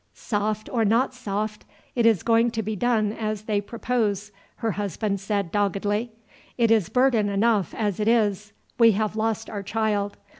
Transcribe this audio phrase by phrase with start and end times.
[0.15, 1.63] "Soft or not soft,
[1.93, 6.09] it is going to be done as they propose," her husband said doggedly.
[6.57, 10.17] "It is burden enough as it is we have lost our child.